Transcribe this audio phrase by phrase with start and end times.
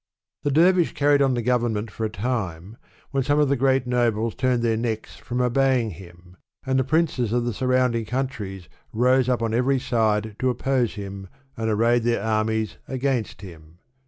[0.41, 2.75] The dervish carried on the govern ment for a time,
[3.11, 7.31] when some of the great nobles turned their necks from obeying him, and the princes
[7.31, 12.23] of the surrounding countries rose up on every side to oppose him, and arrayed their
[12.23, 13.77] armies against him.